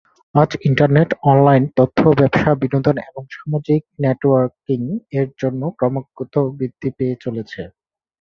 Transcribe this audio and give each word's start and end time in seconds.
আজ 0.35 0.51
internet 0.67 1.09
online 1.23 1.63
তথ্য, 1.77 1.99
ব্যবসা, 2.19 2.51
বিনোদন 2.61 2.95
এবং 3.09 3.23
সামাজিক 3.31 3.81
নেটওয়ার্কিং 3.99 4.81
এর 5.19 5.27
জন্য 5.41 5.61
ক্রমাগত 5.77 6.35
বৃদ্ধি 6.57 6.89
পেয়ে 6.97 7.15
চলেছে। 7.23 7.61